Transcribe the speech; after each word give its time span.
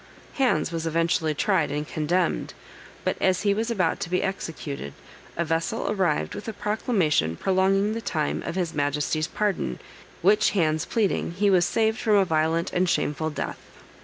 Hands 0.33 0.71
was 0.71 0.87
eventually 0.87 1.35
tried 1.35 1.69
and 1.69 1.87
condemned, 1.87 2.55
but 3.03 3.15
as 3.21 3.43
he 3.43 3.53
was 3.53 3.69
about 3.69 3.99
to 3.99 4.09
be 4.09 4.23
executed, 4.23 4.93
a 5.37 5.45
vessel 5.45 5.91
arrived 5.91 6.33
with 6.33 6.47
a 6.47 6.53
proclamation 6.53 7.35
prolonging 7.35 7.93
the 7.93 8.01
time 8.01 8.41
of 8.41 8.55
his 8.55 8.73
Majesty's 8.73 9.27
pardon, 9.27 9.77
which 10.23 10.49
Hands 10.57 10.83
pleading, 10.85 11.33
he 11.33 11.51
was 11.51 11.65
saved 11.67 11.99
from 11.99 12.15
a 12.15 12.25
violent 12.25 12.73
and 12.73 12.89
shameful 12.89 13.29
death. 13.29 13.59